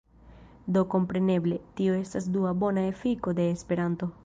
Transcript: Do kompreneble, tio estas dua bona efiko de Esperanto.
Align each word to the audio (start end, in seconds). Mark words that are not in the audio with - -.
Do 0.77 0.81
kompreneble, 0.93 1.59
tio 1.81 1.99
estas 1.99 2.31
dua 2.39 2.55
bona 2.65 2.89
efiko 2.95 3.37
de 3.43 3.49
Esperanto. 3.59 4.13